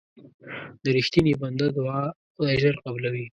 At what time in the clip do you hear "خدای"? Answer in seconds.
2.33-2.55